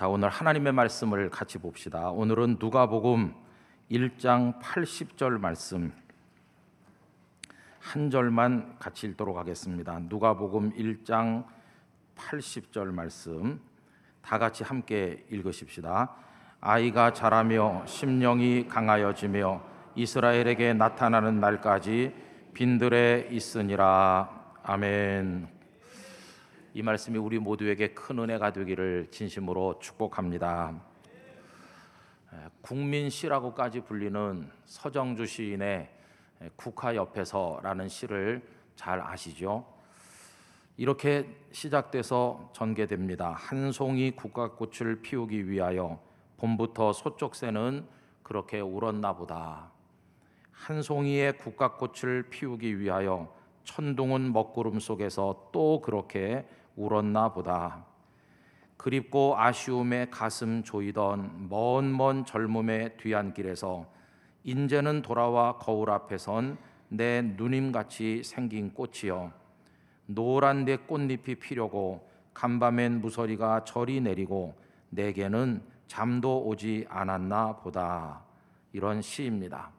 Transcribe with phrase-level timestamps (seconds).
[0.00, 2.08] 자, 오늘 하나님의 말씀을 같이 봅시다.
[2.08, 3.34] 오늘은 누가복음
[3.90, 5.92] 1장 80절 말씀
[7.80, 9.98] 한 절만 같이 읽도록 하겠습니다.
[9.98, 11.44] 누가복음 1장
[12.16, 13.60] 80절 말씀
[14.22, 16.16] 다 같이 함께 읽으십시다.
[16.62, 19.62] 아이가 자라며 심령이 강하여지며
[19.96, 22.14] 이스라엘에게 나타나는 날까지
[22.54, 24.30] 빈들에 있으니라.
[24.62, 25.59] 아멘.
[26.72, 30.80] 이 말씀이 우리 모두에게 큰 은혜가 되기를 진심으로 축복합니다.
[32.60, 35.90] 국민 시라고까지 불리는 서정주 시인의
[36.54, 39.66] 국화 옆에서라는 시를 잘 아시죠?
[40.76, 43.32] 이렇게 시작돼서 전개됩니다.
[43.32, 46.00] 한 송이 국화꽃을 피우기 위하여
[46.36, 47.84] 봄부터 소쪽새는
[48.22, 49.72] 그렇게 울었나 보다.
[50.52, 56.46] 한 송이의 국화꽃을 피우기 위하여 천둥은 먹구름 속에서 또 그렇게
[56.80, 57.84] 울었나 보다.
[58.76, 63.86] 그립고 아쉬움에 가슴 조이던 먼 먼 젊음의 뒤안길에서
[64.44, 69.30] 인제는 돌아와 거울 앞에 선 내 누님같이 생긴 꽃이여
[70.06, 74.56] 노란 내 꽃잎이 피려고 간밤엔 무서리가 절이 내리고
[74.88, 78.22] 내게는 잠도 오지 않았나 보다
[78.72, 79.70] 이런 시입니다.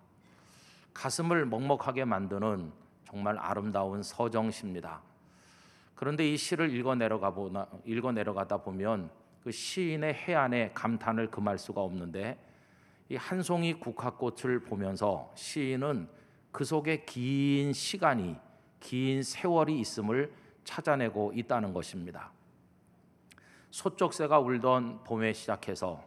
[0.93, 2.71] 가슴을 먹먹하게 만드는
[3.05, 5.01] 정말 아름다운 서정시입니다.
[5.95, 9.09] 그런데 이 시를 읽어 내려가 보나 읽어 내려가다 보면
[9.43, 12.37] 그 시인의 해안에 감탄을 금할 수가 없는데
[13.09, 16.07] 이 한 송이 국화꽃을 보면서 시인은
[16.51, 18.37] 그 속에 긴 시간이
[18.79, 20.31] 긴 세월이 있음을
[20.63, 22.31] 찾아내고 있다는 것입니다.
[23.69, 26.03] 소쩍새가 울던 봄에 시작해서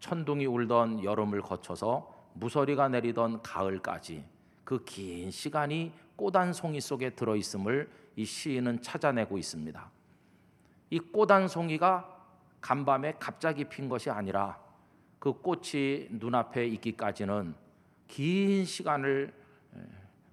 [0.00, 4.24] 천둥이 울던 여름을 거쳐서 무서리가 내리던 가을까지
[4.64, 9.90] 그 긴 시간이 꽃 한 송이 속에 들어 있음을 이 시인은 찾아내고 있습니다.
[10.90, 12.08] 이 꽃 한 송이가
[12.60, 14.58] 간밤에 갑자기 핀 것이 아니라
[15.18, 17.54] 그 꽃이 눈앞에 있기까지는
[18.08, 19.32] 긴 시간을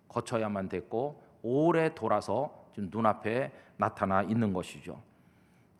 [0.07, 5.01] 거쳐야만 됐고 오래 돌아서 지금 눈앞에 나타나 있는 것이죠.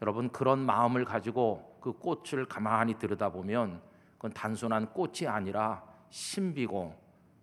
[0.02, 3.82] 여러분 그런 마음을 가지고 그 꽃을 가만히 들여다보면
[4.18, 6.94] 그건 단순한 꽃이 아니라 신비고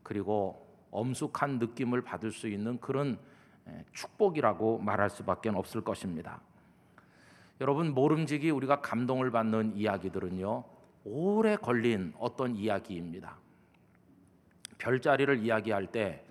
[0.03, 3.19] 그리고 엄숙한 느낌을 받을 수 있는 그런
[3.93, 6.41] 축복이라고 말할 수밖에 없을 것입니다.
[7.61, 10.65] 여러분 모름지기 우리가 감동을 받는 이야기들은요
[11.05, 13.37] 오래 걸린 어떤 이야기입니다.
[14.79, 16.25] 별자리를 이야기할 때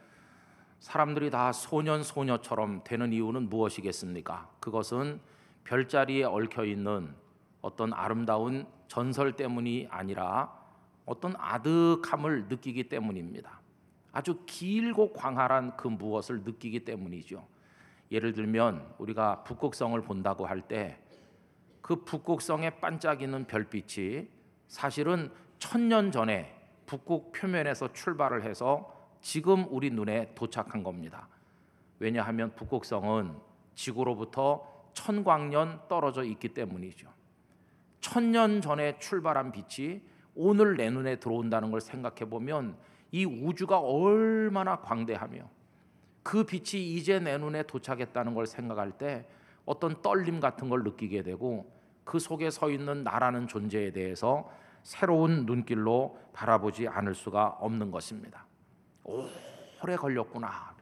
[0.79, 4.49] 사람들이 다 소년 소녀처럼 되는 이유는 무엇이겠습니까?
[4.59, 5.21] 그것은
[5.63, 7.15] 별자리에 얽혀 있는
[7.61, 10.53] 어떤 아름다운 전설 때문이 아니라
[11.05, 13.62] 어떤 아득함을 느끼기 때문입니다.
[14.13, 17.45] 아주 길고 광활한 그 무엇을 느끼기 때문이죠.
[18.11, 21.03] 예를 들면 우리가 북극성을 본다고 할 때
[21.83, 24.25] 그 북극성에 반짝이는 별빛이
[24.69, 25.29] 사실은
[25.59, 28.89] 천년 전에 북극 표면에서 출발을 해서
[29.21, 31.27] 지금 우리 눈에 도착한 겁니다.
[31.99, 33.35] 왜냐하면 북극성은
[33.75, 37.09] 지구로부터 천광년 떨어져 있기 때문이죠.
[37.99, 40.01] 천년 전에 출발한 빛이
[40.33, 42.77] 오늘 내 눈에 들어온다는 걸 생각해 보면
[43.13, 45.47] 이 우주가 얼마나 광대하며
[46.23, 49.27] 그 빛이 이제 내 눈에 도착했다는 걸 생각할 때
[49.65, 51.71] 어떤 떨림 같은 걸 느끼게 되고
[52.03, 58.47] 그 속에 서 있는 나라는 존재에 대해서 새로운 눈길로 바라보지 않을 수가 없는 것입니다.
[59.83, 60.73] 오래 걸렸구나.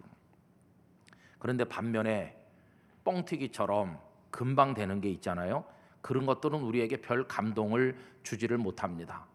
[1.38, 2.38] 그런데 반면에
[3.04, 4.00] 뻥튀기처럼
[4.30, 5.66] 금방 되는 게 있잖아요.
[6.00, 9.26] 그런 것들은 우리에게 별 감동을 주지를 못합니다.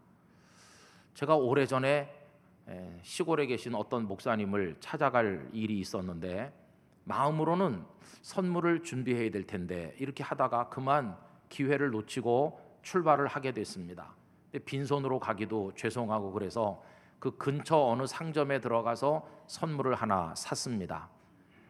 [1.13, 2.26] 제가 오래전에
[3.03, 6.53] 시골에 계신 어떤 목사님을 찾아갈 일이 있었는데
[7.05, 7.85] 마음으로는
[8.23, 11.17] 선물을 준비해야 될 텐데 이렇게 하다가 그만
[11.49, 14.15] 기회를 놓치고 출발을 하게 됐습니다.
[14.65, 16.83] 빈손으로 가기도 죄송하고 그래서
[17.19, 21.09] 그 근처 어느 상점에 들어가서 선물을 하나 샀습니다.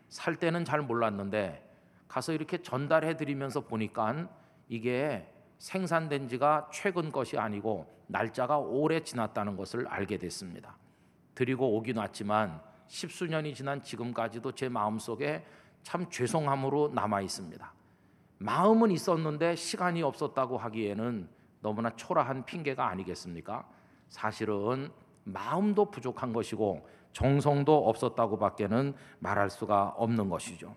[0.09, 1.63] 살 때는 잘 몰랐는데
[2.09, 4.29] 가서 이렇게 전달해 드리면서 보니까
[4.69, 10.77] 이게 생산된 지가 최근 것이 아니고 날짜가 오래 지났다는 것을 알게 됐습니다.
[11.37, 15.45] 드리고 오긴 왔지만 십수년이 지난 지금까지도 제 마음속에
[15.83, 17.73] 참 죄송함으로 남아 있습니다.
[18.39, 21.29] 마음은 있었는데 시간이 없었다고 하기에는
[21.61, 23.69] 너무나 초라한 핑계가 아니겠습니까?
[24.09, 24.91] 사실은
[25.25, 30.75] 마음도 부족한 것이고 정성도 없었다고밖에는 말할 수가 없는 것이죠.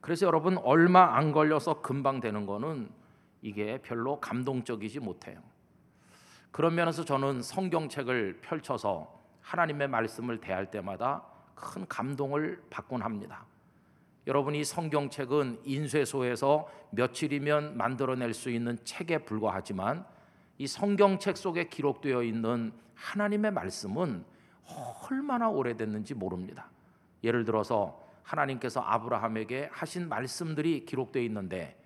[0.00, 2.90] 그래서 여러분 얼마 안 걸려서 금방 되는 거는
[3.42, 5.40] 이게 별로 감동적이지 못해요.
[6.56, 9.12] 그런 면에서 저는 성경책을 펼쳐서
[9.42, 11.22] 하나님의 말씀을 대할 때마다
[11.54, 13.44] 큰 감동을 받곤 합니다.
[14.26, 20.06] 여러분이 성경책은 인쇄소에서 며칠이면 만들어낼 수 있는 책에 불과하지만
[20.56, 24.24] 이 성경책 속에 기록되어 있는 하나님의 말씀은
[25.10, 26.70] 얼마나 오래됐는지 모릅니다.
[27.22, 31.78] 예를 들어서 하나님께서 아브라함에게 하신 말씀들이 기록되어 있는데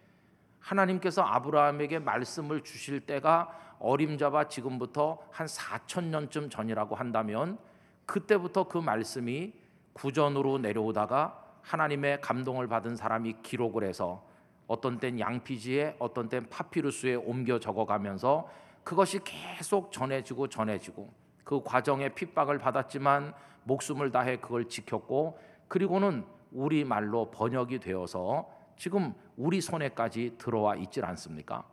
[0.61, 7.59] 하나님께서 아브라함에게 말씀을 주실 때가 어림잡아 지금부터 한 4천 년쯤 전이라고 한다면
[8.07, 9.53] 그때부터 그 말씀이
[9.93, 14.25] 구전으로 내려오다가 하나님의 감동을 받은 사람이 기록을 해서
[14.67, 18.49] 어떤 땐 양피지에 어떤 땐 파피루스에 옮겨 적어가면서
[18.85, 21.13] 그것이 계속 전해지고 전해지고
[21.45, 23.35] 그 과정에 핍박을 받았지만
[23.65, 25.39] 목숨을 다해 그걸 지켰고
[25.69, 31.65] 그리고는 우리 말로 번역이 되어서 지금 우리 손에까지 들어와 있질 않습니까?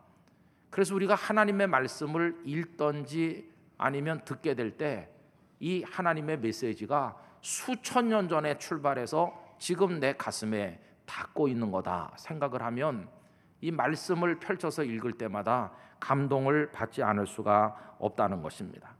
[0.77, 5.09] 그래서 우리가 하나님의 말씀을 읽던지 아니면 듣게 될 때
[5.59, 13.09] 이 하나님의 메시지가 수천 년 전에 출발해서 지금 내 가슴에 닿고 있는 거다 생각을 하면
[13.59, 18.93] 이 말씀을 펼쳐서 읽을 때마다 감동을 받지 않을 수가 없다는 것입니다.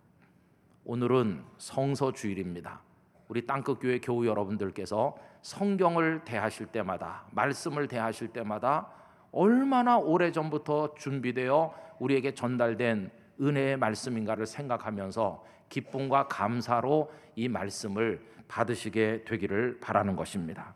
[0.84, 2.82] 오늘은 성서 주일입니다.
[3.28, 8.88] 우리 땅끝 교회 교우 여러분들께서 성경을 대하실 때마다 말씀을 대하실 때마다
[9.32, 19.80] 얼마나 오래 전부터 준비되어 우리에게 전달된 은혜의 말씀인가를 생각하면서 기쁨과 감사로 이 말씀을 받으시게 되기를
[19.80, 20.74] 바라는 것입니다.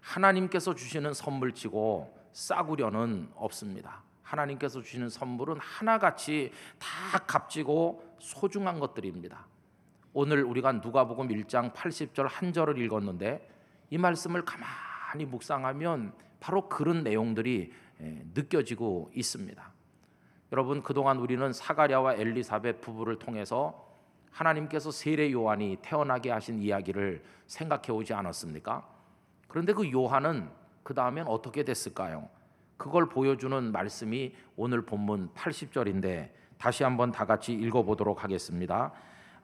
[0.00, 4.02] 하나님께서 주시는 선물치고 싸구려는 없습니다.
[4.22, 9.46] 하나님께서 주시는 선물은 하나같이 다 값지고 소중한 것들입니다.
[10.12, 13.48] 오늘 우리가 누가복음 1장 80절 한 절을 읽었는데
[13.90, 16.12] 이 말씀을 가만히 묵상하면
[16.44, 17.72] 바로 그런 내용들이
[18.34, 19.72] 느껴지고 있습니다.
[20.52, 23.88] 여러분 그동안 우리는 사가랴와 엘리사벳 부부를 통해서
[24.30, 28.86] 하나님께서 세례 요한이 태어나게 하신 이야기를 생각해 오지 않았습니까?
[29.48, 30.50] 그런데 그 요한은
[30.82, 32.28] 그 다음엔 어떻게 됐을까요?
[32.76, 38.92] 그걸 보여주는 말씀이 오늘 본문 80절인데 다시 한번 다 같이 읽어보도록 하겠습니다.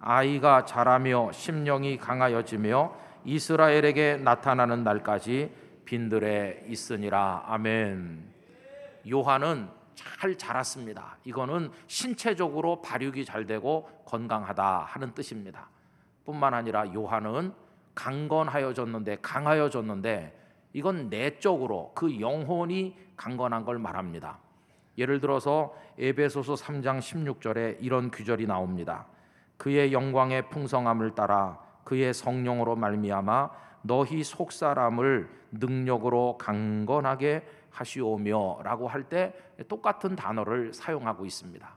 [0.00, 2.94] 아이가 자라며 심령이 강하여지며
[3.24, 7.42] 이스라엘에게 나타나는 날까지 빈들에 있으니라.
[7.46, 8.22] 아멘.
[9.10, 11.16] 요한은 잘 자랐습니다.
[11.24, 15.68] 이거는 신체적으로 발육이 잘 되고 건강하다 하는 뜻입니다.
[16.24, 17.52] 뿐만 아니라 요한은
[17.96, 20.38] 강건하여졌는데 강하여졌는데
[20.74, 24.38] 이건 내적으로 그 영혼이 강건한 걸 말합니다.
[24.96, 29.06] 예를 들어서 에베소서 3장 16절에 이런 규절이 나옵니다.
[29.56, 39.34] 그의 영광의 풍성함을 따라 그의 성령으로 말미암아 너희 속 사람을 능력으로 강건하게 하시오며라고 할 때
[39.68, 41.76] 똑같은 단어를 사용하고 있습니다.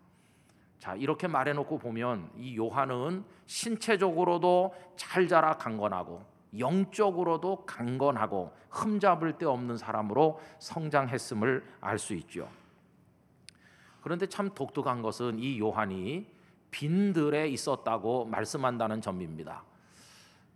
[0.80, 6.22] 자, 이렇게 말해 놓고 보면 이 요한은 신체적으로도 잘 자라 강건하고
[6.58, 12.50] 영적으로도 강건하고 흠잡을 데 없는 사람으로 성장했음을 알 수 있죠.
[14.02, 16.28] 그런데 참 독특한 것은 이 요한이
[16.72, 19.64] 빈들에 있었다고 말씀한다는 점입니다.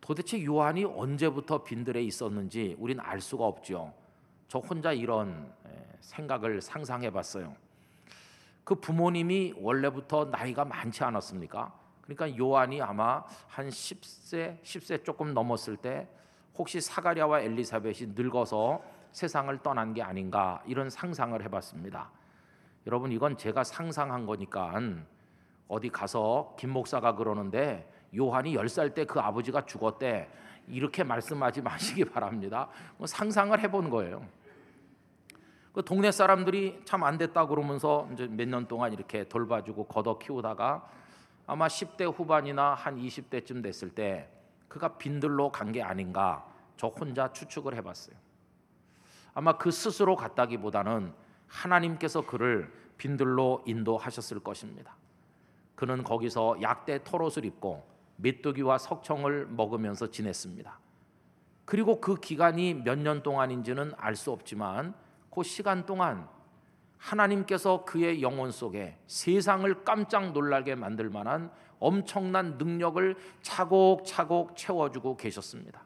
[0.01, 3.93] 도대체 요한이 언제부터 빈들에 있었는지 우리는 알 수가 없죠.
[4.47, 5.51] 저 혼자 이런
[5.99, 7.55] 생각을 상상해 봤어요.
[8.63, 11.73] 그 부모님이 원래부터 나이가 많지 않았습니까?
[12.01, 16.07] 그러니까 요한이 아마 한 10세, 10세 조금 넘었을 때
[16.57, 22.09] 혹시 사가랴와 엘리사벳이 늙어서 세상을 떠난 게 아닌가 이런 상상을 해 봤습니다.
[22.85, 24.73] 여러분 이건 제가 상상한 거니까
[25.67, 30.29] 어디 가서 김 목사가 그러는데 요한이 10살 때 그 아버지가 죽었대
[30.67, 32.69] 이렇게 말씀하지 마시기 바랍니다.
[32.97, 34.25] 뭐 상상을 해본 거예요.
[35.73, 40.89] 그 동네 사람들이 참 안 됐다 그러면서 이제 몇 년 동안 이렇게 돌봐주고 걷어 키우다가
[41.45, 44.29] 아마 10대 후반이나 한 20대쯤 됐을 때
[44.67, 46.45] 그가 빈들로 간 게 아닌가
[46.77, 48.15] 저 혼자 추측을 해봤어요.
[49.33, 51.13] 아마 그 스스로 갔다기보다는
[51.47, 54.95] 하나님께서 그를 빈들로 인도하셨을 것입니다.
[55.75, 57.85] 그는 거기서 약대 털옷을 입고
[58.17, 60.79] 메뚜기와 석청을 먹으면서 지냈습니다.
[61.65, 64.93] 그리고 그 기간이 몇 년 동안인지는 알 수 없지만
[65.29, 66.27] 그 시간 동안
[66.97, 75.85] 하나님께서 그의 영혼 속에 세상을 깜짝 놀라게 만들 만한 엄청난 능력을 차곡차곡 채워주고 계셨습니다.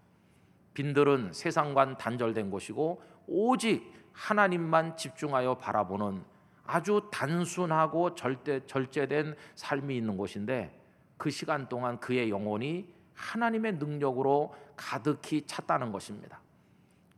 [0.73, 6.23] 빈들은 세상과 단절된 곳이고 오직 하나님만 집중하여 바라보는
[6.65, 10.80] 아주 단순하고 절대 절제된 삶이 있는 곳인데
[11.21, 16.41] 그 시간 동안 그의 영혼이 하나님의 능력으로 가득히 찼다는 것입니다.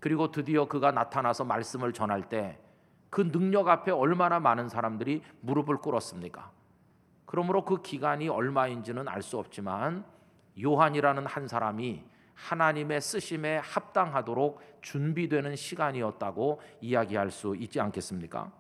[0.02, 2.60] 그리고 드디어 그가 나타나서 말씀을 전할 때
[3.14, 6.52] 그 능력 앞에 얼마나 많은 사람들이 무릎을 꿇었습니까?
[7.28, 10.04] 그러므로 그 기간이 얼마인지는 알 수 없지만
[10.60, 18.52] 요한이라는 한 사람이 하나님의 쓰심에 합당하도록 준비되는 시간이었다고 이야기할 수 있지 않겠습니까?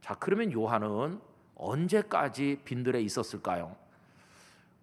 [0.00, 1.20] 자, 그러면 요한은
[1.56, 3.76] 언제까지 빈들에 있었을까요?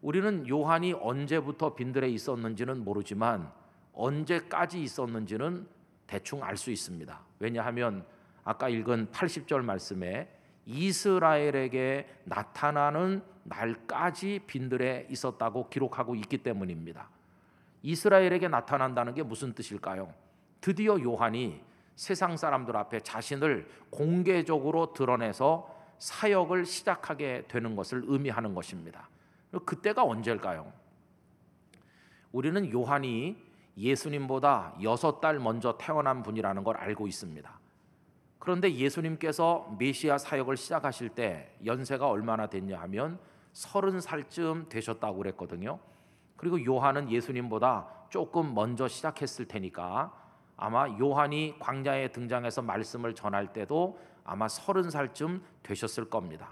[0.05, 3.51] 우리는 요한이 언제부터 빈들에 있었는지는 모르지만
[3.91, 5.67] 언제까지 있었는지는
[6.05, 7.19] 대충 알 수 있습니다.
[7.39, 8.05] 왜냐하면
[8.43, 10.29] 아까 읽은 80절 말씀에
[10.67, 17.09] 이스라엘에게 나타나는 날까지 빈들에 있었다고 기록하고 있기 때문입니다.
[17.81, 20.13] 이스라엘에게 나타난다는 게 무슨 뜻일까요?
[20.61, 21.63] 드디어 요한이
[21.95, 29.09] 세상 사람들 앞에 자신을 공개적으로 드러내서 사역을 시작하게 되는 것을 의미하는 것입니다.
[29.63, 30.71] 그때가 언제일까요?
[32.31, 33.37] 우리는 요한이
[33.77, 37.59] 예수님보다 여섯 달 먼저 태어난 분이라는 걸 알고 있습니다.
[38.39, 43.19] 그런데 예수님께서 메시아 사역을 시작하실 때 연세가 얼마나 됐냐 하면
[43.53, 45.79] 서른 살쯤 되셨다고 그랬거든요.
[46.35, 50.13] 그리고 요한은 예수님보다 조금 먼저 시작했을 테니까
[50.57, 56.49] 아마 요한이 광야에 등장해서 말씀을 전할 때도 아마 서른 살쯤 되셨을 겁니다.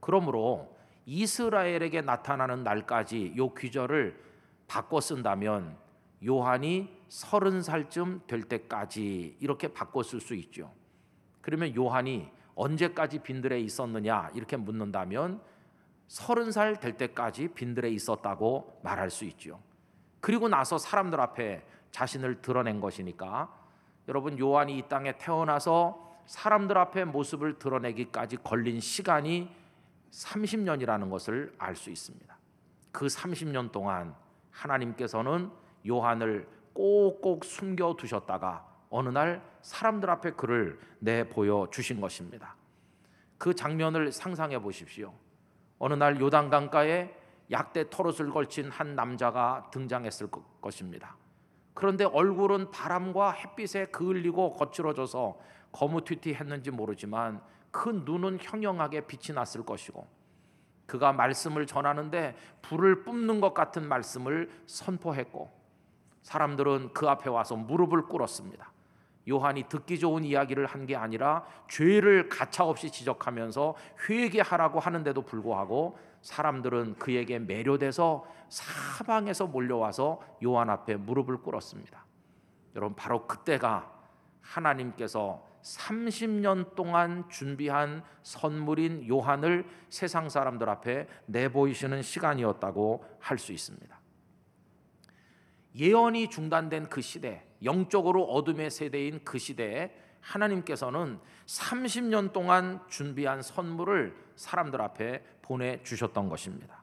[0.00, 0.71] 그러므로
[1.06, 4.20] 이스라엘에게 나타나는 날까지 요 귀절을
[4.66, 5.76] 바꿔 쓴다면
[6.24, 10.72] 요한이 서른 살쯤 될 때까지 이렇게 바꿔 쓸 수 있죠.
[11.40, 15.40] 그러면 요한이 언제까지 빈들에 있었느냐 이렇게 묻는다면
[16.06, 19.60] 서른 살 될 때까지 빈들에 있었다고 말할 수 있죠.
[20.20, 23.50] 그리고 나서 사람들 앞에 자신을 드러낸 것이니까
[24.08, 29.50] 여러분 요한이 이 땅에 태어나서 사람들 앞에 모습을 드러내기까지 걸린 시간이
[30.12, 32.36] 30년이라는 것을 알 수 있습니다.
[32.92, 34.14] 그 30년 동안
[34.50, 35.50] 하나님께서는
[35.88, 42.54] 요한을 꼭꼭 숨겨 두셨다가 어느 날 사람들 앞에 그를 내 보여 주신 것입니다.
[43.38, 45.14] 그 장면을 상상해 보십시오.
[45.78, 47.12] 어느 날 요단 강가에
[47.50, 50.28] 약대 털옷을 걸친 한 남자가 등장했을
[50.60, 51.16] 것입니다.
[51.74, 55.38] 그런데 얼굴은 바람과 햇빛에 그을리고 거칠어져서
[55.72, 57.42] 거무튀튀했는지 모르지만
[57.72, 60.06] 그 눈은 형형하게 빛이 났을 것이고
[60.86, 65.50] 그가 말씀을 전하는데 불을 뿜는 것 같은 말씀을 선포했고
[66.22, 68.70] 사람들은 그 앞에 와서 무릎을 꿇었습니다.
[69.28, 73.74] 요한이 듣기 좋은 이야기를 한 게 아니라 죄를 가차없이 지적하면서
[74.08, 82.04] 회개하라고 하는데도 불구하고 사람들은 그에게 매료돼서 사방에서 몰려와서 요한 앞에 무릎을 꿇었습니다.
[82.74, 83.90] 여러분 바로 그때가
[84.40, 94.00] 하나님께서 30년 동안 준비한 선물인 요한을 세상 사람들 앞에 내보이시는 시간이었다고 할 수 있습니다.
[95.74, 104.80] 예언이 중단된 그 시대, 영적으로 어둠의 세대인 그 시대에 하나님께서는 30년 동안 준비한 선물을 사람들
[104.80, 106.82] 앞에 보내 주셨던 것입니다.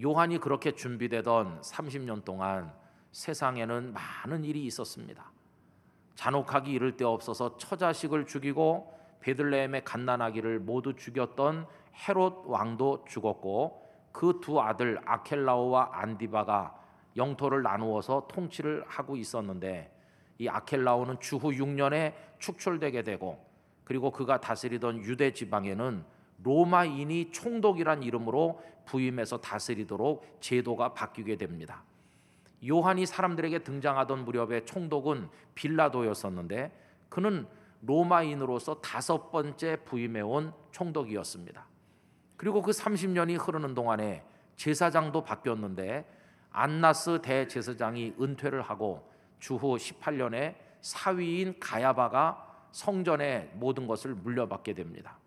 [0.00, 2.72] 요한이 그렇게 준비되던 30년 동안
[3.12, 5.30] 세상에는 많은 일이 있었습니다.
[6.18, 11.64] 잔혹하기 이를 데 없어서 처자식을 죽이고 베들레헴의 갓난아기를 모두 죽였던
[12.08, 16.74] 헤롯 왕도 죽었고 그 두 아들 아켈라오와 안디바가
[17.16, 19.94] 영토를 나누어서 통치를 하고 있었는데
[20.38, 23.38] 이 아켈라오는 주후 6년에 축출되게 되고
[23.84, 26.04] 그리고 그가 다스리던 유대 지방에는
[26.42, 31.84] 로마인이 총독이란 이름으로 부임해서 다스리도록 제도가 바뀌게 됩니다.
[32.66, 36.72] 요한이 사람들에게 등장하던 무렵에 총독은 빌라도였었는데
[37.08, 37.46] 그는
[37.82, 41.66] 로마인으로서 다섯 번째 부임해 온 총독이었습니다.
[42.36, 44.24] 그리고 그 30년이 흐르는 동안에
[44.56, 46.08] 제사장도 바뀌었는데
[46.50, 55.18] 안나스 대제사장이 은퇴를 하고 주후 18년에 사위인 가야바가 성전의 모든 것을 물려받게 됩니다.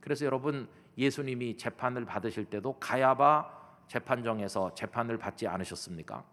[0.00, 6.24] 그래서 여러분 예수님이 재판을 받으실 때도 가야바 재판정에서 재판을 받지 않으셨습니까?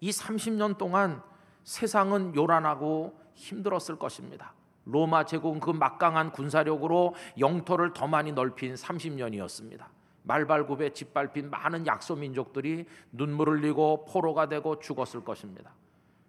[0.00, 1.22] 이 30년 동안
[1.64, 4.54] 세상은 요란하고 힘들었을 것입니다.
[4.84, 9.86] 로마 제국은 그 막강한 군사력으로 영토를 더 많이 넓힌 30년이었습니다.
[10.22, 15.72] 말발굽에 짓밟힌 많은 약소 민족들이 눈물을 흘리고 포로가 되고 죽었을 것입니다.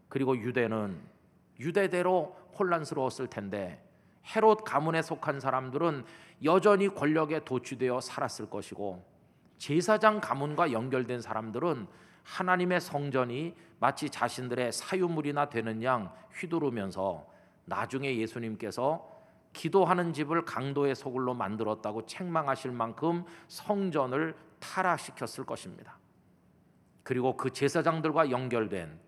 [0.09, 0.99] 그리고 유대는
[1.59, 3.83] 유대대로 혼란스러웠을 텐데
[4.35, 6.03] 헤롯 가문에 속한 사람들은
[6.43, 9.03] 여전히 권력에 도취되어 살았을 것이고
[9.57, 11.87] 제사장 가문과 연결된 사람들은
[12.27, 17.25] 하나님의 성전이 마치 자신들의 사유물이나 되는 양 휘두르면서
[17.65, 19.15] 나중에 예수님께서
[19.53, 25.97] 기도하는 집을 강도의 소굴로 만들었다고 책망하실 만큼 성전을 타락시켰을 것입니다.
[27.03, 28.99] 그리고 그 제사장들과 연결된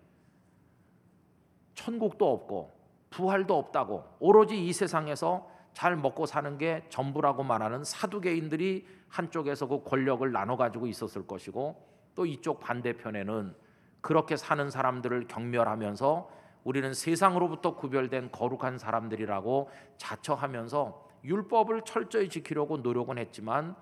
[1.74, 2.72] 천국도 없고
[3.10, 10.30] 부활도 없다고 오로지 이 세상에서 잘 먹고 사는 게 전부라고 말하는 사두개인들이 한쪽에서 그 권력을
[10.32, 13.54] 나눠 가지고 있었을 것이고 또 이쪽 반대편에는
[14.00, 16.30] 그렇게 사는 사람들을 경멸하면서
[16.64, 23.76] 우리는 세상으로부터 구별된 거룩한 사람들이라고 자처하면서 율법을 철저히 지키려고 노력은 했지만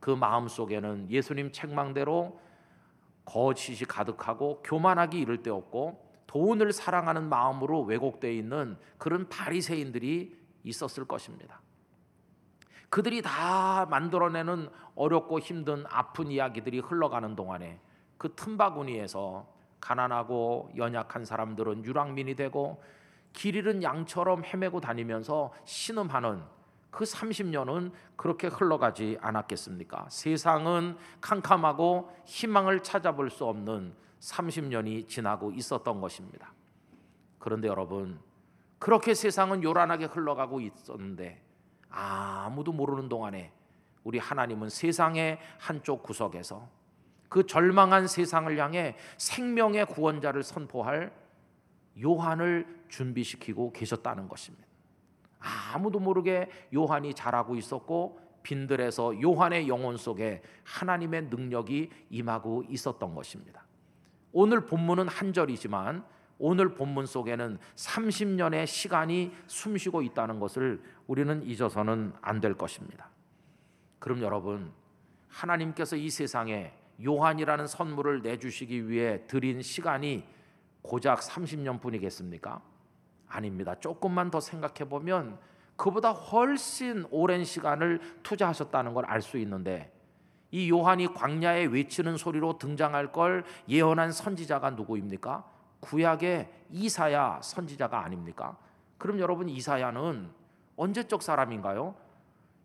[0.00, 2.40] 그 마음 속에는 예수님 책망대로
[3.24, 11.60] 거짓이 가득하고 교만하기 이를 데 없고 돈을 사랑하는 마음으로 왜곡되어 있는 그런 바리새인들이 있었을 것입니다.
[12.90, 17.80] 그들이 다 만들어내는 어렵고 힘든 아픈 이야기들이 흘러가는 동안에
[18.16, 19.46] 그 틈바구니에서
[19.80, 22.82] 가난하고 연약한 사람들은 유랑민이 되고
[23.32, 26.42] 길 잃은 양처럼 헤매고 다니면서 신음하는
[26.90, 30.06] 그 30년은 그렇게 흘러가지 않았겠습니까?
[30.08, 36.52] 세상은 캄캄하고 희망을 찾아볼 수 없는 30년이 지나고 있었던 것입니다.
[37.38, 38.18] 그런데 여러분,
[38.78, 41.47] 그렇게 세상은 요란하게 흘러가고 있었는데
[41.90, 43.52] 아무도 모르는 동안에
[44.04, 46.68] 우리 하나님은 세상의 한쪽 구석에서
[47.28, 51.12] 그 절망한 세상을 향해 생명의 구원자를 선포할
[52.02, 54.66] 요한을 준비시키고 계셨다는 것입니다.
[55.38, 63.64] 아무도 모르게 요한이 자라고 있었고 빈들에서 요한의 영혼 속에 하나님의 능력이 임하고 있었던 것입니다.
[64.32, 66.04] 오늘 본문은 한 절이지만
[66.38, 73.08] 오늘 본문 속에는 30년의 시간이 숨쉬고 있다는 것을 우리는 잊어서는 안 될 것입니다.
[73.98, 74.72] 그럼 여러분,
[75.28, 76.72] 하나님께서 이 세상에
[77.04, 80.24] 요한이라는 선물을 내주시기 위해 드린 시간이
[80.82, 82.62] 고작 30년 뿐이겠습니까?
[83.28, 83.74] 아닙니다.
[83.74, 85.38] 조금만 더 생각해 보면
[85.76, 89.92] 그보다 훨씬 오랜 시간을 투자하셨다는 걸 알 수 있는데
[90.50, 95.44] 이 요한이 광야에 외치는 소리로 등장할 걸 예언한 선지자가 누구입니까?
[95.80, 98.56] 구약의 이사야 선지자가 아닙니까?
[98.98, 100.30] 그럼 여러분 이사야는
[100.76, 101.94] 언제적 사람인가요?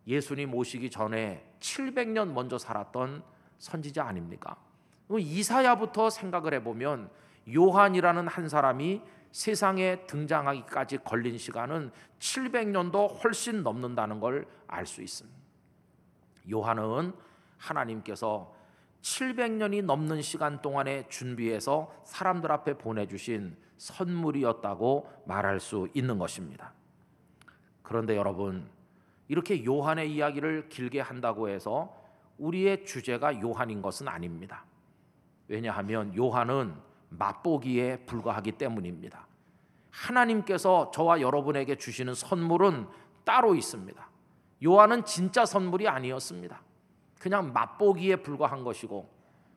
[0.08, 3.24] 예수님 오시기 전에 700년 먼저 살았던
[3.60, 4.55] 선지자 아닙니까?
[5.10, 7.10] 이사야부터 생각을 해보면
[7.53, 9.01] 요한이라는 한 사람이
[9.32, 15.39] 세상에 등장하기까지 걸린 시간은 700년도 훨씬 넘는다는 걸 알 수 있습니다.
[16.51, 17.13] 요한은
[17.58, 18.54] 하나님께서
[19.03, 26.73] 700년이 넘는 시간 동안에 준비해서 사람들 앞에 보내주신 선물이었다고 말할 수 있는 것입니다.
[27.81, 28.69] 그런데 여러분,
[29.27, 32.01] 이렇게 요한의 이야기를 길게 한다고 해서
[32.37, 34.65] 우리의 주제가 요한인 것은 아닙니다.
[35.49, 36.73] 왜냐하면 요한은
[37.09, 39.27] 맛보기에 불과하기 때문입니다.
[39.91, 42.87] 하나님께서 저와 여러분에게 주시는 선물은
[43.25, 44.09] 따로 있습니다.
[44.63, 46.62] 요한은 진짜 선물이 아니었습니다.
[47.23, 49.09] 그냥 맛보기에 불과한 것이고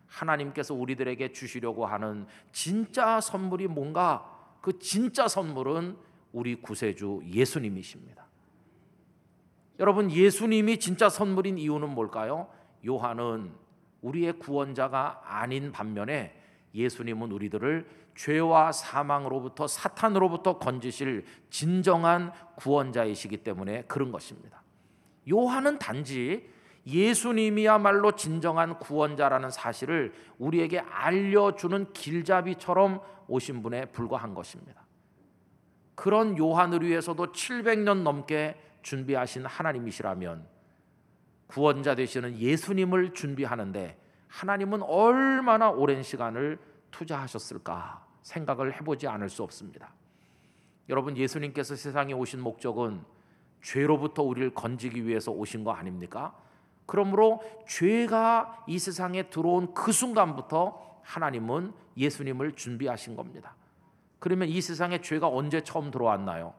[0.07, 5.97] 하나님께서 우리들에게 주시려고 하는 진짜 선물이 뭔가 그 진짜 선물은
[6.31, 8.25] 우리 구세주 예수님이십니다.
[9.81, 12.49] 여러분 예수님이 진짜 선물인 이유는 뭘까요?
[12.87, 13.51] 요한은
[14.01, 16.41] 우리의 구원자가 아닌 반면에
[16.73, 24.63] 예수님은 우리들을 죄와 사망으로부터 사탄으로부터 건지실 진정한 구원자이시기 때문에 그런 것입니다.
[25.29, 26.55] 요한은 단지
[26.87, 34.87] 예수님이야말로 진정한 구원자라는 사실을 우리에게 알려주는 길잡이처럼 오신 분에 불과한 것입니다.
[35.97, 40.47] 그런 요한을 위해서도 700년 넘게 준비하신 하나님이시라면
[41.49, 46.59] 구원자 되시는 예수님을 준비하는데 하나님은 얼마나 오랜 시간을
[46.91, 49.93] 투자하셨을까 생각을 해보지 않을 수 없습니다.
[50.89, 53.03] 여러분 예수님께서 세상에 오신 목적은
[53.63, 56.35] 죄로부터 우리를 건지기 위해서 오신 거 아닙니까?
[56.87, 63.55] 그러므로 죄가 이 세상에 들어온 그 순간부터 하나님은 예수님을 준비하신 겁니다.
[64.19, 66.55] 그러면 이 세상에 죄가 언제 처음 들어왔나요?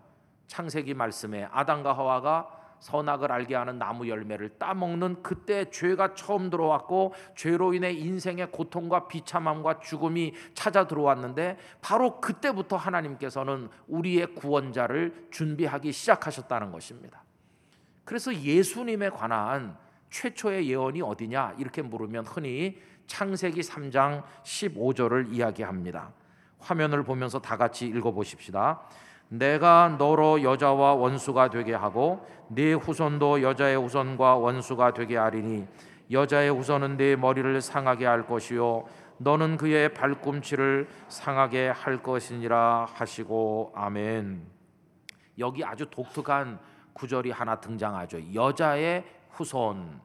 [0.48, 7.74] 창세기 말씀에 아담과 하와가 선악을 알게 하는 나무 열매를 따먹는 그때 죄가 처음 들어왔고 죄로
[7.74, 17.24] 인해 인생의 고통과 비참함과 죽음이 찾아 들어왔는데 바로 그때부터 하나님께서는 우리의 구원자를 준비하기 시작하셨다는 것입니다.
[18.06, 19.76] 그래서 예수님에 관한
[20.10, 26.12] 최초의 예언이 어디냐 이렇게 물으면 흔히 창세기 3장 15절을 이야기합니다.
[26.60, 28.82] 화면을 보면서 다 같이 읽어 보십시다.
[29.30, 35.68] 내가 너로 여자와 원수가 되게 하고 네 후손도 여자의 후손과 원수가 되게 하리니
[36.12, 38.86] 여자의 후손은 네 머리를 상하게 할 것이요
[39.18, 44.46] 너는 그의 발꿈치를 상하게 할 것이니라 하시고 아멘.
[45.40, 46.60] 여기 아주 독특한
[46.94, 48.34] 구절이 하나 등장하죠.
[48.34, 49.04] 여자의
[49.38, 50.02] 후손.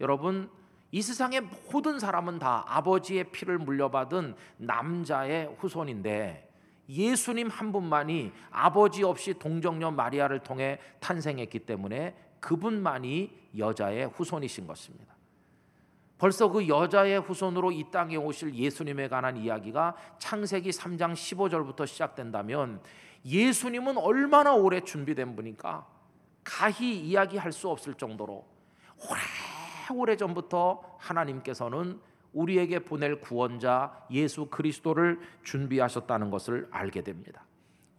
[0.00, 0.50] 여러분
[0.90, 6.50] 이 세상의 모든 사람은 다 아버지의 피를 물려받은 남자의 후손인데
[6.88, 15.12] 예수님 한 분만이 아버지 없이 동정녀 마리아를 통해 탄생했기 때문에 그분만이 여자의 후손이신 것입니다.
[16.18, 22.80] 벌써 그 여자의 후손으로 이 땅에 오실 예수님에 관한 이야기가 창세기 3장 15절부터 시작된다면
[23.24, 25.86] 예수님은 얼마나 오래 준비된 분인가
[26.44, 28.44] 가히 이야기할 수 없을 정도로
[29.94, 32.00] 오래 전부터 하나님께서는
[32.32, 37.44] 우리에게 보낼 구원자 예수 그리스도를 준비하셨다는 것을 알게 됩니다.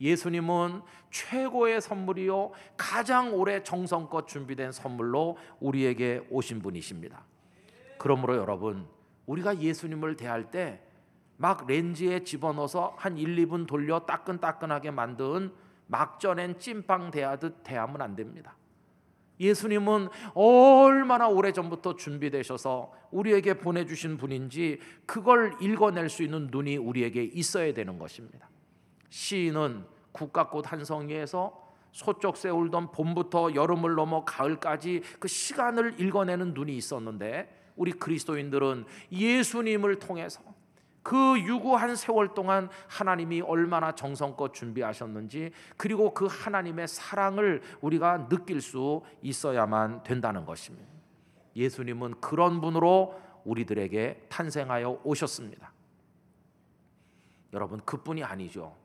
[0.02, 7.24] 예수님은 최고의 선물이요 가장 오래 정성껏 준비된 선물로 우리에게 오신 분이십니다.
[8.00, 8.88] 그러므로 여러분
[9.28, 10.82] 우리가 예수님을 대할 때
[11.38, 15.52] 막 렌즈에 집어넣어서 한 1, 2분 돌려 따끈따끈하게 만든
[15.88, 18.56] 막 쪄낸 찐빵 대하듯 대하면 안 됩니다.
[19.44, 28.00] 예수님은 얼마나 오래전부터 준비되셔서 우리에게 보내주신 분인지 그걸 읽어낼 수 있는 눈이 우리에게 있어야 되는
[28.00, 28.50] 것입니다.
[29.10, 37.72] 시인은 국가꽃 한 성리에서 소쩍새 울던 봄부터 여름을 넘어 가을까지 그 시간을 읽어내는 눈이 있었는데
[37.76, 40.42] 우리 그리스도인들은 예수님을 통해서
[41.04, 49.04] 그 유구한 세월 동안 하나님이 얼마나 정성껏 준비하셨는지 그리고 그 하나님의 사랑을 우리가 느낄 수
[49.22, 50.88] 있어야만 된다는 것입니다.
[51.56, 55.74] 예수님은 그런 분으로 우리들에게 탄생하여 오셨습니다.
[57.52, 58.76] 여러분 그뿐이 아니죠.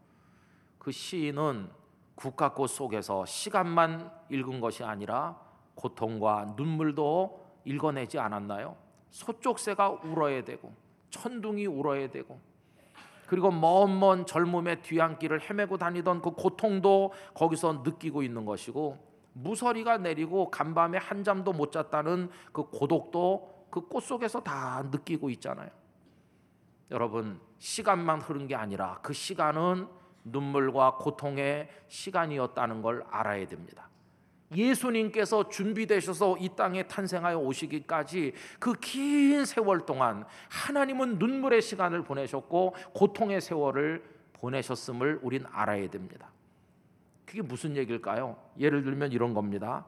[0.78, 1.70] 그 시인은
[2.16, 5.40] 국가꽃 속에서 시간만 읽은 것이 아니라
[5.76, 8.76] 고통과 눈물도 읽어내지 않았나요?
[9.10, 10.74] 소쪽새가 울어야 되고
[11.10, 12.40] 천둥이 울어야 되고
[13.26, 20.98] 그리고 먼먼 젊음의 뒤안길을 헤매고 다니던 그 고통도 거기서 느끼고 있는 것이고 무서리가 내리고 간밤에
[20.98, 25.68] 한 잠도 못 잤다는 그 고독도 그 꽃 속에서 다 느끼고 있잖아요.
[26.90, 29.88] 여러분 시간만 흐른 게 아니라 그 시간은
[30.24, 33.88] 눈물과 고통의 시간이었다는 걸 알아야 됩니다.
[34.54, 43.40] 예수님께서 준비되셔서 이 땅에 탄생하여 오시기까지 그 긴 세월 동안 하나님은 눈물의 시간을 보내셨고 고통의
[43.40, 44.02] 세월을
[44.34, 46.30] 보내셨음을 우린 알아야 됩니다.
[47.26, 48.36] 그게 무슨 얘기일까요?
[48.58, 49.84] 예를 들면 이런 겁니다.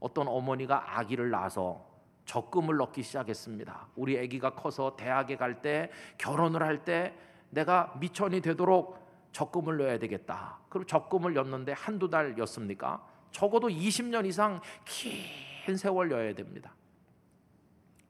[0.00, 1.86] 어떤 어머니가 아기를 낳아서
[2.24, 3.88] 적금을 넣기 시작했습니다.
[3.96, 7.14] 우리 아기가 커서 대학에 갈 때, 결혼을 할 때
[7.50, 8.98] 내가 미천이 되도록
[9.32, 10.58] 적금을 넣어야 되겠다.
[10.68, 13.04] 그럼 적금을 였는데 한두 달였습니까?
[13.30, 16.74] 적어도 20년 이상 긴 세월 넣어야 됩니다.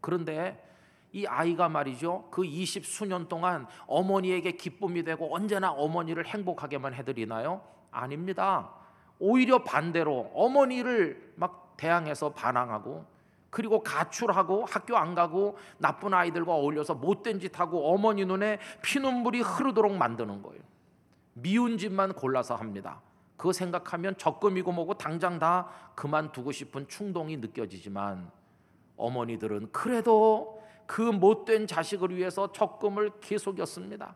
[0.01, 0.67] 그런데
[1.13, 2.29] 이 아이가 말이죠.
[2.31, 7.63] 그 20 수년 동안 어머니에게 기쁨이 되고 언제나 어머니를 행복하게만 해드리나요?
[7.91, 8.71] 아닙니다.
[9.19, 13.05] 오히려 반대로 어머니를 막 대항해서 반항하고
[13.51, 19.93] 그리고 가출하고 학교 안 가고 나쁜 아이들과 어울려서 못된 짓 하고 어머니 눈에 피눈물이 흐르도록
[19.97, 20.63] 만드는 거예요.
[21.33, 23.01] 미운 짓만 골라서 합니다.
[23.41, 28.31] 그거 생각하면 적금이고 뭐고 당장 다 그만두고 싶은 충동이 느껴지지만
[28.99, 34.15] 어머니들은 그래도 그 못된 자식을 위해서 적금을 계속였습니다.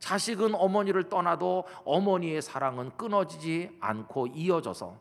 [0.00, 4.96] 자식은 어머니를 떠나도 어머니의 사랑은 끊어지지 않고 이어져서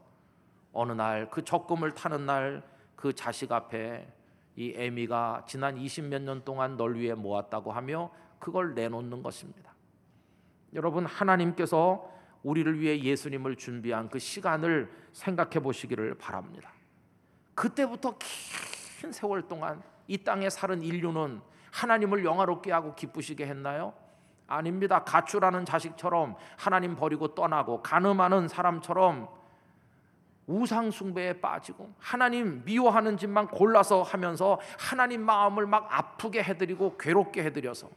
[0.71, 2.61] 어느 날 그 적금을 타는 날
[2.95, 4.07] 그 자식 앞에
[4.55, 9.73] 이 애미가 지난 20몇 년 동안 널 위해 모았다고 하며 그걸 내놓는 것입니다.
[10.75, 16.71] 여러분 하나님께서 우리를 위해 예수님을 준비한 그 시간을 생각해 보시기를 바랍니다.
[17.55, 18.17] 그때부터
[18.99, 23.93] 긴 세월 동안 이 땅에 사는 인류는 하나님을 영화롭게 하고 기쁘시게 했나요?
[24.47, 25.03] 아닙니다.
[25.03, 29.27] 가출하는 자식처럼 하나님 버리고 떠나고 가늠하는 사람처럼
[30.47, 37.89] 우상 숭배에 빠지고 하나님 미워하는 짓만 골라서 하면서 하나님 마음을 막 아프게 해드리고 괴롭게 해드려서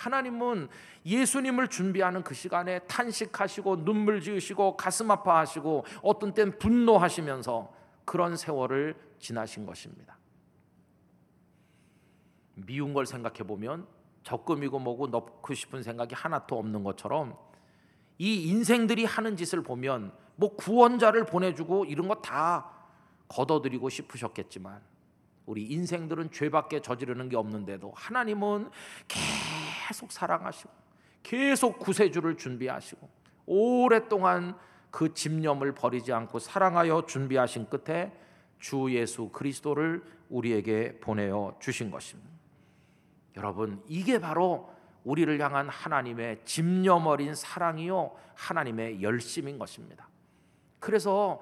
[0.00, 0.68] 하나님은
[1.04, 7.72] 예수님을 준비하는 그 시간에 탄식하시고 눈물 지으시고 가슴 아파하시고 어떤 땐 분노하시면서
[8.04, 10.18] 그런 세월을 지나신 것입니다.
[12.54, 13.86] 미운 걸 생각해 보면
[14.22, 17.36] 적금이고 뭐고 넣고 싶은 생각이 하나도 없는 것처럼
[18.18, 22.70] 이 인생들이 하는 짓을 보면 뭐 구원자를 보내주고 이런 거 다
[23.30, 24.80] 걷어들이고 싶으셨겠지만
[25.46, 28.70] 우리 인생들은 죄밖에 저지르는 게 없는데도 하나님은
[29.08, 29.59] 계속
[29.92, 30.70] 사랑하시고
[31.22, 33.08] 계속 구세주를 준비하시고
[33.46, 34.56] 오랫동안
[34.90, 38.12] 그 집념을 버리지 않고 사랑하여 준비하신 끝에
[38.58, 42.30] 주 예수 그리스도를 우리에게 보내어 주신 것입니다.
[43.36, 44.70] 여러분, 이게 바로
[45.04, 50.08] 우리를 향한 하나님의 집념 어린 사랑이요 하나님의 열심인 것입니다.
[50.78, 51.40] 그래서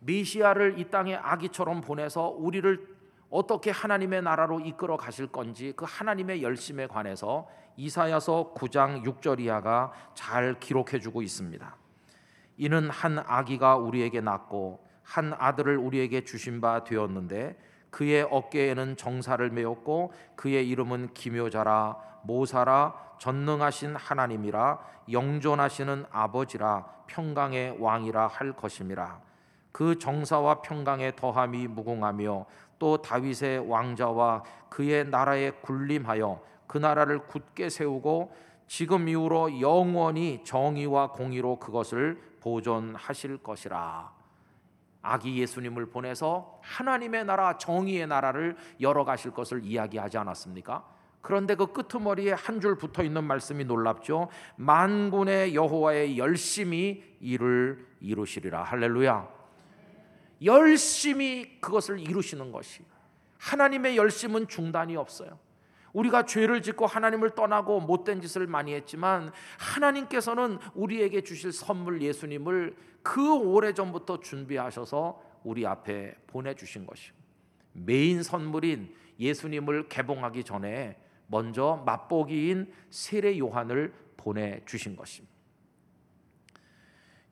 [0.00, 2.97] 메시아를 이 땅에 아기처럼 보내서 우리를
[3.30, 10.58] 어떻게 하나님의 나라로 이끌어 가실 건지 그 하나님의 열심에 관해서 이사야서 9장 6절 이하가 잘
[10.58, 11.76] 기록해 주고 있습니다.
[12.56, 17.58] 이는 한 아기가 우리에게 낳고 한 아들을 우리에게 주신 바 되었는데
[17.90, 24.78] 그의 어깨에는 정사를 메었고 그의 이름은 기묘자라 모사라 전능하신 하나님이라
[25.10, 29.27] 영존하시는 아버지라 평강의 왕이라 할 것임이라
[29.72, 32.46] 그 정사와 평강의 더함이 무궁하며
[32.78, 38.32] 또 다윗의 왕자와 그의 나라에 군림하여 그 나라를 굳게 세우고
[38.66, 44.12] 지금 이후로 영원히 정의와 공의로 그것을 보존하실 것이라.
[45.00, 50.84] 아기 예수님을 보내서 하나님의 나라, 정의의 나라를 열어가실 것을 이야기하지 않았습니까?
[51.22, 54.28] 그런데 그 끄트머리에 한 줄 붙어 있는 말씀이 놀랍죠.
[54.56, 58.62] 만군의 여호와의 열심히 이를 이루시리라.
[58.64, 59.37] 할렐루야.
[60.44, 62.82] 열심히 그것을 이루시는 것이
[63.38, 65.38] 하나님의 열심은 중단이 없어요.
[65.92, 73.34] 우리가 죄를 짓고 하나님을 떠나고 못된 짓을 많이 했지만 하나님께서는 우리에게 주실 선물 예수님을 그
[73.34, 77.16] 오래전부터 준비하셔서 우리 앞에 보내 주신 것이고
[77.72, 85.34] 메인 선물인 예수님을 개봉하기 전에 먼저 맛보기인 세례 요한을 보내 주신 것입니다.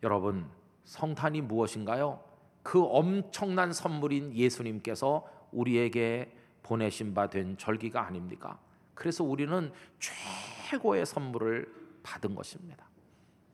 [0.03, 0.49] 여러분
[0.85, 2.23] 성탄이 무엇인가요?
[2.67, 8.59] 그 엄청난 선물인 예수님께서 우리에게 보내신 바 된 절기가 아닙니까?
[8.93, 12.85] 그래서 우리는 최고의 선물을 받은 것입니다.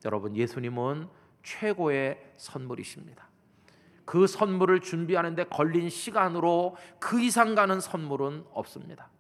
[0.06, 1.08] 여러분, 예수님은
[1.42, 3.28] 최고의 선물이십니다.
[4.06, 9.10] 그 선물을 준비하는데 걸린 시간으로 그 이상 가는 선물은 없습니다.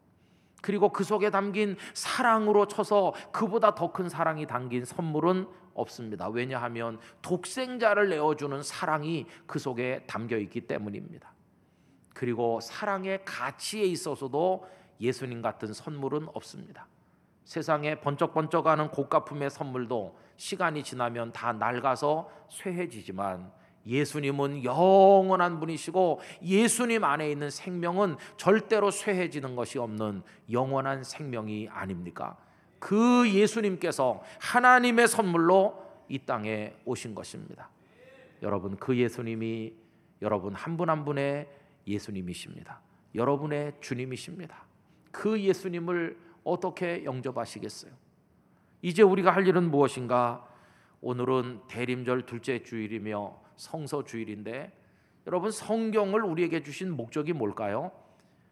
[0.62, 6.28] 그리고 그 속에 담긴 사랑으로 쳐서 그보다 더 큰 사랑이 담긴 선물은 없습니다.
[6.28, 11.30] 왜냐하면 독생자를 내어주는 사랑이 그 속에 담겨 있기 때문입니다.
[12.14, 14.66] 그리고 사랑의 가치에 있어서도
[15.00, 16.86] 예수님 같은 선물은 없습니다.
[17.44, 23.52] 세상에 번쩍번쩍하는 고가품의 선물도 시간이 지나면 다 낡아서 쇠해지지만
[23.86, 32.36] 예수님은 영원한 분이시고 예수님 안에 있는 생명은 절대로 쇠해지는 것이 없는 영원한 생명이 아닙니까?
[32.78, 37.70] 그 예수님께서 하나님의 선물로 이 땅에 오신 것입니다.
[38.42, 39.72] 여러분 그 예수님이
[40.20, 41.48] 여러분 한 분 한 분의
[41.86, 42.80] 예수님이십니다.
[43.14, 44.64] 여러분의 주님이십니다.
[45.10, 47.92] 그 예수님을 어떻게 영접하시겠어요?
[48.82, 50.48] 이제 우리가 할 일은 무엇인가?
[51.00, 54.72] 오늘은 대림절 둘째 주일이며 성서 주일인데
[55.26, 57.92] 여러분 성경을 우리에게 주신 목적이 뭘까요?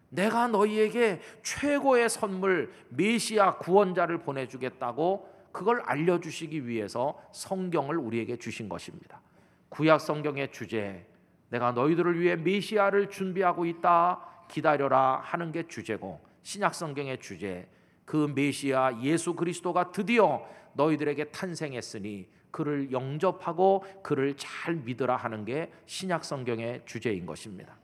[0.09, 8.69] 내가 너희에게 최고의 선물 메시아 구원자를 보내 주겠다고 그걸 알려 주시기 위해서 성경을 우리에게 주신
[8.69, 9.21] 것입니다.
[9.69, 11.07] 구약 성경의 주제
[11.49, 17.69] 내가 너희들을 위해 메시아를 준비하고 있다 기다려라 하는 게 주제고 신약 성경의 주제
[18.05, 26.25] 그 메시아 예수 그리스도가 드디어 너희들에게 탄생했으니 그를 영접하고 그를 잘 믿으라 하는 게 신약
[26.25, 27.77] 성경의 주제인 것입니다.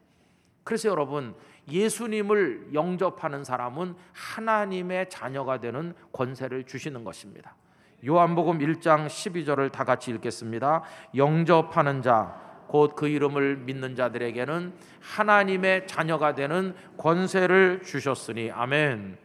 [0.64, 1.34] 그래서 여러분
[1.68, 7.54] 예수님을 영접하는 사람은 하나님의 자녀가 되는 권세를 주시는 것입니다.
[8.06, 10.82] 요한복음 1장 12절을 다 같이 읽겠습니다.
[11.14, 19.18] 영접하는 자 곧 그 이름을 믿는 자들에게는 하나님의 자녀가 되는 권세를 주셨으니 아멘.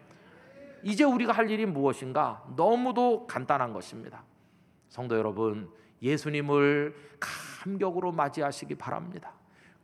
[0.84, 2.44] 이제 우리가 할 일이 무엇인가?
[2.56, 4.24] 너무도 간단한 것입니다.
[4.92, 9.32] 성도 여러분, 예수님을 감격으로 맞이하시기 바랍니다.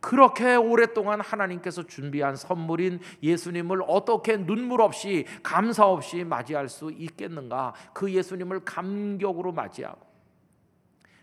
[0.00, 7.72] 그렇게 오랫동안 하나님께서 준비한 선물인 예수님을 어떻게 눈물 없이 감사 없이 맞이할 수 있겠는가?
[7.94, 10.06] 그 예수님을 감격으로 맞이하고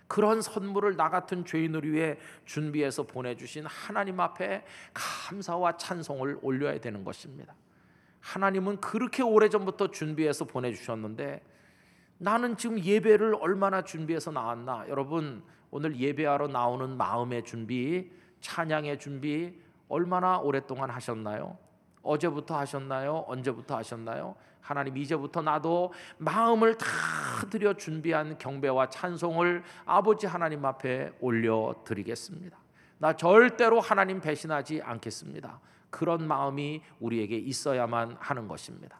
[0.08, 7.54] 그런 선물을 나 같은 죄인을 위해 준비해서 보내주신 하나님 앞에 감사와 찬송을 올려야 되는 것입니다.
[8.20, 11.42] 하나님은 그렇게 오래전부터 준비해서 보내주셨는데
[12.18, 14.86] 나는 지금 예배를 얼마나 준비해서 나왔나?
[14.88, 21.58] 여러분 오늘 예배하러 나오는 마음의 준비 찬양의 준비 얼마나 오랫동안 하셨나요?
[22.02, 23.26] 어제부터 하셨나요?
[23.28, 24.36] 언제부터 하셨나요?
[24.62, 26.88] 하나님 이제부터 나도 마음을 다
[27.50, 32.58] 드려 준비한 경배와 찬송을 아버지 하나님 앞에 올려 드리겠습니다.
[32.98, 35.60] 나 절대로 하나님 배신하지 않겠습니다.
[35.90, 39.00] 그런 마음이 우리에게 있어야만 하는 것입니다.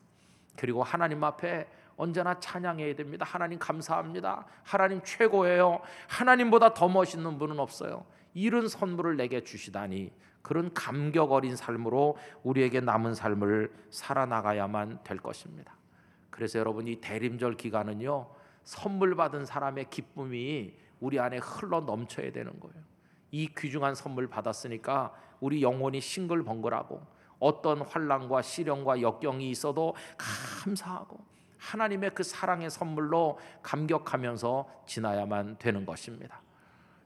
[0.56, 3.26] 그리고 하나님 앞에 언제나 찬양해야 됩니다.
[3.28, 4.46] 하나님 감사합니다.
[4.64, 5.82] 하나님 최고예요.
[6.08, 8.06] 하나님보다 더 멋있는 분은 없어요.
[8.34, 15.76] 이런 선물을 내게 주시다니 그런 감격 어린 삶으로 우리에게 남은 삶을 살아나가야만 될 것입니다.
[16.30, 18.30] 그래서 여러분 이 대림절 기간은요
[18.64, 22.84] 선물 받은 사람의 기쁨이 우리 안에 흘러 넘쳐야 되는 거예요.
[23.32, 27.02] 이 귀중한 선물 받았으니까 우리 영혼이 싱글벙글하고
[27.40, 31.35] 어떤 환란과 시련과 역경이 있어도 감사하고
[31.66, 36.42] 하나님의 그 사랑의 선물로 감격하면서 지나야만 되는 것입니다.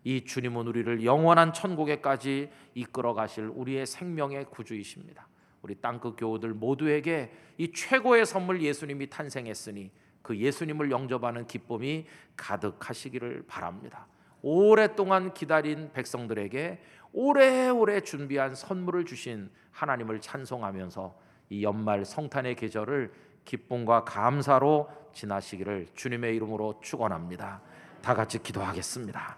[0.03, 5.27] 이 주님은 우리를 영원한 천국에까지 이끌어 가실 우리의 생명의 구주이십니다.
[5.61, 9.91] 우리 땅끝 교우들 모두에게 이 최고의 선물 예수님이 탄생했으니
[10.21, 14.07] 그 예수님을 영접하는 기쁨이 가득하시기를 바랍니다.
[14.41, 21.19] 오랫동안 기다린 백성들에게 오래오래 준비한 선물을 주신 하나님을 찬송하면서
[21.49, 23.11] 이 연말 성탄의 계절을
[23.45, 27.61] 기쁨과 감사로 지나시기를 주님의 이름으로 축원합니다.
[28.01, 29.37] 다 같이 기도하겠습니다.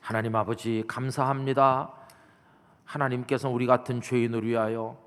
[0.00, 1.92] 하나님 아버지 감사합니다.
[2.84, 4.98] 하나님께서 우리 같은 죄인을 위하여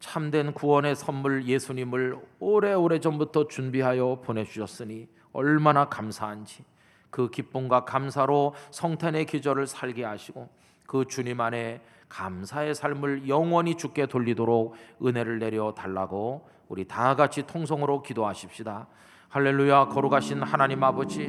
[0.00, 6.64] 참된 구원의 선물 예수님을 오래오래 전부터 준비하여 보내주셨으니 얼마나 감사한지
[7.10, 10.48] 그 기쁨과 감사로 성탄의 기절을 살게 하시고
[10.88, 14.74] 그 주님 안에 감사의 삶을 영원히 주께 돌리도록
[15.04, 18.86] 은혜를 내려 달라고 우리 다 같이 통성으로 기도하십시다.
[19.28, 21.28] 할렐루야 거룩하신 하나님 아버지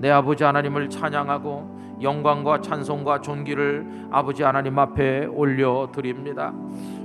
[0.00, 6.52] 내 아버지 하나님을 찬양하고 영광과 찬송과 존귀를 아버지 하나님 앞에 올려 드립니다.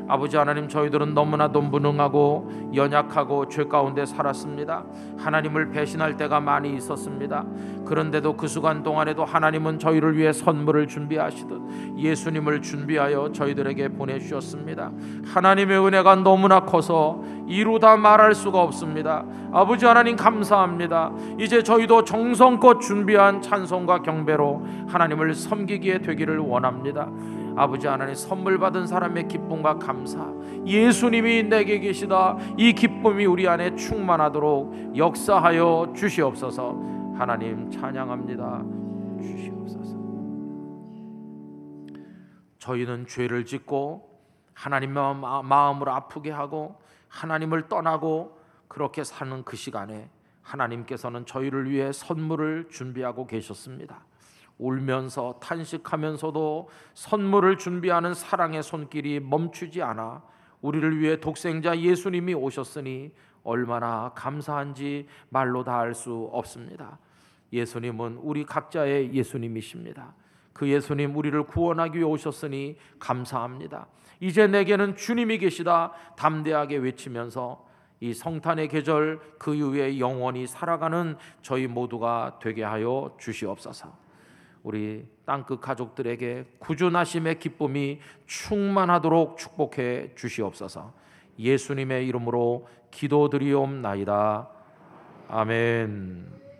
[0.08, 4.84] 아버지 하나님 저희들은 너무나도 무능하고 연약하고 죄 가운데 살았습니다.
[5.18, 7.46] 하나님을 배신할 때가 많이 있었습니다.
[7.86, 14.92] 그런데도 그 수간 동안에도 하나님은 저희를 위해 선물을 준비하시듯 예수님을 준비하여 저희들에게 보내주셨습니다.
[15.26, 19.26] 하나님의 은혜가 너무나 커서 이루다 말할 수가 없습니다.
[19.52, 21.12] 아버지 하나님 감사합니다.
[21.40, 27.10] 이제 저희도 정성껏 준비한 찬송과 경배로 하나님을 섬기기에 되기를 원합니다.
[27.56, 30.32] 아버지 하나님 선물 받은 사람의 기쁨과 감사.
[30.66, 32.38] 예수님이 내게 계시다.
[32.58, 36.92] 이 기쁨이 우리 안에 충만하도록 역사하여 주시옵소서.
[37.18, 38.64] 하나님 찬양합니다.
[39.22, 39.98] 주시옵소서.
[42.60, 44.10] 저희는 죄를 짓고
[44.54, 46.76] 하나님의 마음을 아프게 하고
[47.10, 48.38] 하나님을 떠나고
[48.68, 50.10] 그렇게 사는 그 시간에
[50.44, 54.06] 하나님께서는 저희를 위해 선물을 준비하고 계셨습니다.
[54.62, 60.22] 울면서 탄식하면서도 선물을 준비하는 사랑의 손길이 멈추지 않아
[60.62, 63.12] 우리를 위해 독생자 예수님이 오셨으니
[63.44, 67.00] 얼마나 감사한지 말로 다할수 없습니다.
[67.52, 70.14] 예수님은 우리 각자의 예수님이십니다.
[70.54, 73.88] 그 예수님 우리를 구원하기 위해 오셨으니 감사합니다.
[74.20, 77.66] 이제 내게는 주님이 계시다 담대하게 외치면서
[78.00, 84.01] 이 성탄의 계절 그 이후에 영원히 살아가는 저희 모두가 되게 하여 주시옵소서.
[84.64, 90.94] 우리 땅끝 가족들에게 구준하심의 기쁨이 충만하도록 축복해 주시옵소서.
[91.40, 94.50] 예수님의 이름으로 기도드리옵나이다.
[95.30, 96.51] 아멘.